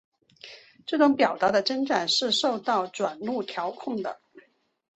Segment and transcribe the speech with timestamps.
[0.87, 4.19] 这种表达的增长是受到转录调控的。